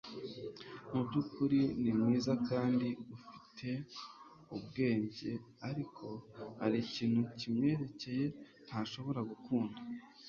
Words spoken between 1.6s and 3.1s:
ni mwiza kandi